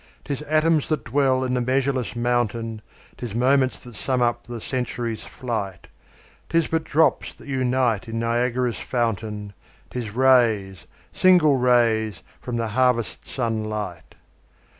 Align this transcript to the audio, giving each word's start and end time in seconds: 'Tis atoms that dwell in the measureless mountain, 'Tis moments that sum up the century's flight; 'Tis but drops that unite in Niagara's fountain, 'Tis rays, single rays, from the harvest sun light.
'Tis 0.23 0.41
atoms 0.47 0.89
that 0.89 1.03
dwell 1.03 1.43
in 1.43 1.53
the 1.53 1.61
measureless 1.61 2.15
mountain, 2.15 2.81
'Tis 3.17 3.35
moments 3.35 3.79
that 3.81 3.93
sum 3.93 4.19
up 4.19 4.43
the 4.47 4.59
century's 4.59 5.25
flight; 5.25 5.85
'Tis 6.49 6.67
but 6.67 6.83
drops 6.83 7.35
that 7.35 7.45
unite 7.47 8.07
in 8.07 8.17
Niagara's 8.17 8.79
fountain, 8.79 9.53
'Tis 9.91 10.09
rays, 10.09 10.87
single 11.13 11.57
rays, 11.57 12.23
from 12.41 12.57
the 12.57 12.69
harvest 12.69 13.27
sun 13.27 13.65
light. 13.69 14.15